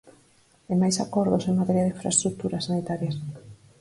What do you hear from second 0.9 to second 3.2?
acordos en materia de infraestruturas sanitarias.